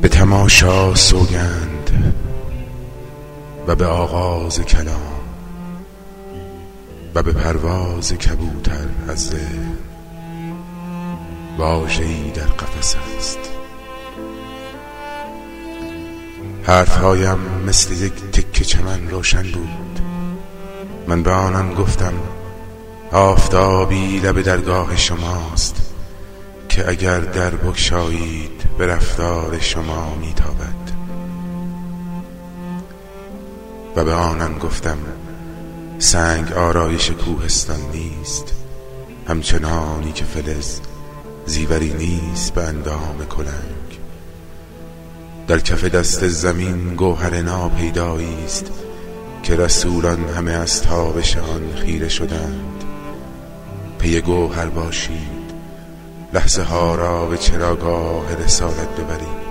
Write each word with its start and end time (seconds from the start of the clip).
به 0.00 0.08
تماشا 0.08 0.94
سوگند 0.94 2.14
و 3.66 3.74
به 3.74 3.86
آغاز 3.86 4.60
کلام 4.60 5.20
و 7.14 7.22
به 7.22 7.32
پرواز 7.32 8.12
کبوتر 8.12 8.88
از 9.08 9.26
ذهن. 9.28 9.76
در 12.34 12.42
قفس 12.42 12.96
است. 13.18 13.38
حرفهایم 16.62 17.38
مثل 17.66 17.92
یک 17.92 18.12
تکه 18.12 18.64
چمن 18.64 19.10
روشن 19.10 19.42
بود. 19.42 20.00
من 21.08 21.22
به 21.22 21.30
آنان 21.30 21.74
گفتم 21.74 22.12
آفتابی 23.12 24.18
لب 24.18 24.42
درگاه 24.42 24.96
شماست. 24.96 25.89
که 26.80 26.88
اگر 26.88 27.20
در 27.20 27.50
بگشایید 27.50 28.64
به 28.78 28.86
رفتار 28.86 29.58
شما 29.58 30.14
میتابد. 30.14 30.90
و 33.96 34.04
به 34.04 34.12
آنان 34.12 34.58
گفتم 34.58 34.98
سنگ 35.98 36.52
آرایش 36.52 37.10
کوهستان 37.10 37.80
نیست 37.92 38.54
همچنانی 39.28 40.12
که 40.12 40.24
فلز 40.24 40.80
زیوری 41.46 41.92
نیست 41.92 42.54
به 42.54 42.62
اندام 42.62 43.26
کلنگ. 43.30 43.98
در 45.46 45.58
کف 45.58 45.84
دست 45.84 46.28
زمین 46.28 46.94
گوهر 46.94 47.42
ناپیدایی 47.42 48.44
است 48.44 48.70
که 49.42 49.56
رسولان 49.56 50.28
همه 50.28 50.52
از 50.52 50.82
تابش 50.82 51.36
خیره 51.76 52.08
شدند. 52.08 52.84
پی 53.98 54.20
گوهر 54.20 54.66
باشید. 54.66 55.39
لحظه 56.32 56.62
ها 56.62 56.94
را 56.94 57.26
به 57.26 57.38
چراگاه 57.38 58.34
رسالت 58.44 58.88
ببرید 58.88 59.50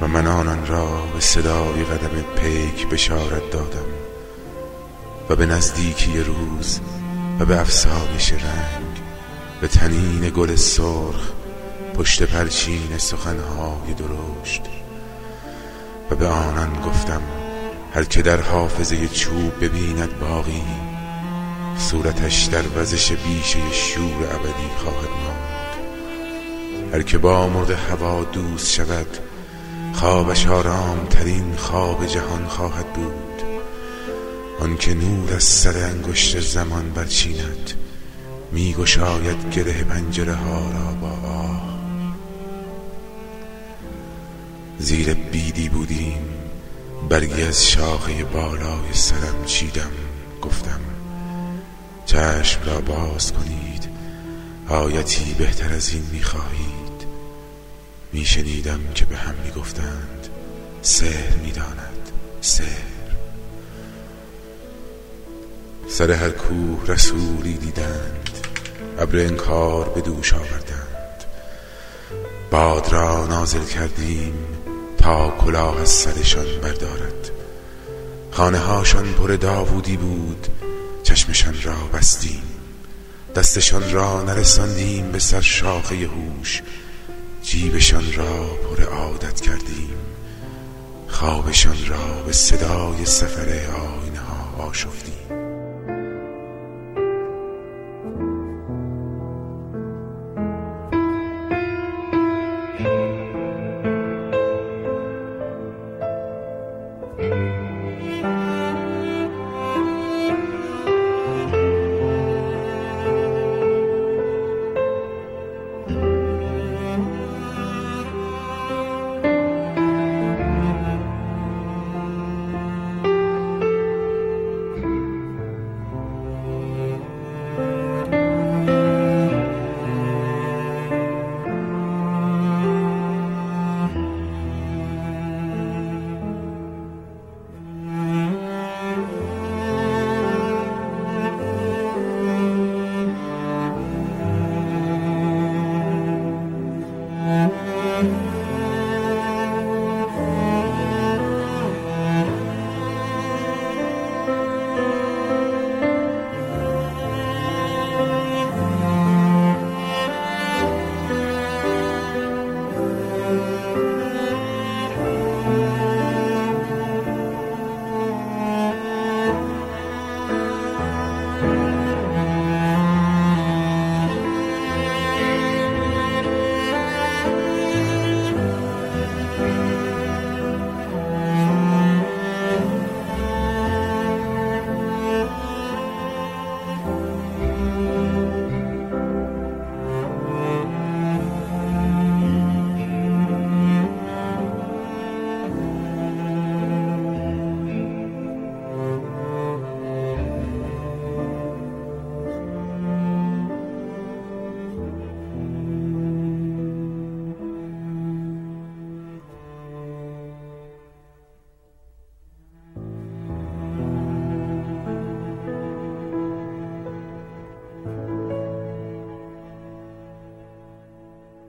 و 0.00 0.08
من 0.08 0.26
آنان 0.26 0.66
را 0.66 1.06
به 1.14 1.20
صدای 1.20 1.84
قدم 1.84 2.22
پیک 2.36 2.88
بشارت 2.88 3.50
دادم 3.50 3.88
و 5.30 5.36
به 5.36 5.46
نزدیکی 5.46 6.20
روز 6.20 6.80
و 7.40 7.44
به 7.44 7.60
افسانش 7.60 8.32
رنگ 8.32 9.02
به 9.60 9.68
تنین 9.68 10.30
گل 10.30 10.56
سرخ 10.56 11.30
پشت 11.94 12.22
پرچین 12.22 12.98
سخنهای 12.98 13.94
درشت 13.98 14.62
و 16.10 16.14
به 16.14 16.26
آنان 16.26 16.80
گفتم 16.86 17.22
هر 17.94 18.04
که 18.04 18.22
در 18.22 18.40
حافظه 18.40 19.08
چوب 19.08 19.64
ببیند 19.64 20.18
باقی 20.18 20.62
صورتش 21.78 22.44
در 22.44 22.62
وزش 22.76 23.12
بیشه 23.12 23.72
شور 23.72 24.33
خواهد 24.76 25.08
ماند. 25.08 25.74
هر 26.92 27.02
که 27.02 27.18
با 27.18 27.48
مرد 27.48 27.70
هوا 27.70 28.24
دوست 28.24 28.72
شود 28.72 29.18
خوابش 29.92 30.46
آرام 30.46 31.06
ترین 31.10 31.56
خواب 31.56 32.06
جهان 32.06 32.46
خواهد 32.46 32.92
بود. 32.92 33.42
آن 34.60 34.76
که 34.76 34.94
نور 34.94 35.34
از 35.34 35.44
سر 35.44 35.84
انگشت 35.84 36.40
زمان 36.40 36.90
برچیند 36.90 37.72
می 38.52 38.74
گشاید 38.74 39.50
گره 39.50 39.84
پنجره 39.84 40.34
ها 40.34 40.58
را 40.58 40.92
با 41.00 41.28
آه. 41.28 41.74
زیر 44.78 45.14
بیدی 45.14 45.68
بودیم 45.68 46.28
برگی 47.08 47.42
از 47.42 47.66
شاخه 47.66 48.24
بالای 48.24 48.92
سرم 48.92 49.44
چیدم 49.46 49.90
گفتم 50.42 50.80
چشم 52.06 52.60
را 52.64 52.80
باز 52.80 53.32
کنید. 53.32 53.73
آیتی 54.74 55.34
بهتر 55.38 55.72
از 55.72 55.90
این 55.90 56.06
می‌خواهید. 56.12 57.06
میشنیدم 58.12 58.80
که 58.94 59.04
به 59.04 59.16
هم 59.16 59.34
می‌گفتند 59.44 60.28
سهر 60.82 61.36
می‌داند 61.36 62.10
سهر 62.40 62.94
سر 65.88 66.10
هر 66.10 66.30
کوه 66.30 66.86
رسولی 66.86 67.52
دیدند 67.52 68.30
ابر 68.98 69.18
انکار 69.18 69.88
به 69.88 70.00
دوش 70.00 70.34
آوردند. 70.34 71.24
باد 72.50 72.92
را 72.92 73.26
نازل 73.26 73.64
کردیم 73.64 74.34
تا 74.98 75.30
کلاه 75.30 75.80
از 75.80 75.88
سرشان 75.88 76.46
بردارد. 76.62 77.30
خانه 78.30 78.58
هاشان 78.58 79.12
پر 79.12 79.28
داوودی 79.28 79.96
بود 79.96 80.46
چشمشان 81.02 81.62
را 81.62 81.76
بستیم. 81.92 82.53
دستشان 83.34 83.92
را 83.92 84.22
نرساندیم 84.22 85.12
به 85.12 85.18
سر 85.18 85.40
شاخه 85.40 85.94
هوش. 85.94 86.62
جیبشان 87.42 88.12
را 88.12 88.46
پر 88.46 88.82
عادت 88.82 89.40
کردیم. 89.40 89.96
خوابشان 91.08 91.86
را 91.86 92.22
به 92.26 92.32
صدای 92.32 93.04
سفر 93.04 93.48
آینه 93.70 94.20
ها 94.20 94.64
آشفتیم. 94.64 95.43